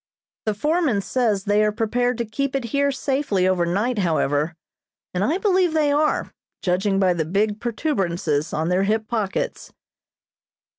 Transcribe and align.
The 0.47 0.55
foreman 0.55 1.01
says 1.01 1.43
they 1.43 1.63
are 1.63 1.71
prepared 1.71 2.17
to 2.17 2.25
keep 2.25 2.55
it 2.55 2.63
here 2.73 2.91
safely 2.91 3.47
over 3.47 3.67
night, 3.67 3.99
however, 3.99 4.55
and 5.13 5.23
I 5.23 5.37
believe 5.37 5.73
they 5.75 5.91
are, 5.91 6.33
judging 6.63 6.97
by 6.99 7.13
the 7.13 7.23
big 7.23 7.59
protuberances 7.59 8.51
on 8.51 8.69
their 8.69 8.81
hip 8.85 9.07
pockets." 9.07 9.71